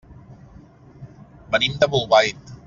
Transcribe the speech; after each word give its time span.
Venim 1.57 1.77
de 1.85 1.91
Bolbait. 1.97 2.55